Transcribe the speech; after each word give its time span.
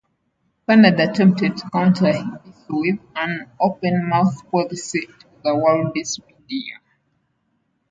Canada 0.67 1.11
attempted 1.11 1.57
to 1.57 1.69
counter 1.69 2.11
this 2.11 2.65
with 2.69 2.97
an 3.15 3.51
"open 3.59 4.09
mouth 4.09 4.49
policy" 4.49 5.05
to 5.05 5.13
the 5.43 5.53
world's 5.55 6.19
media. 6.49 6.79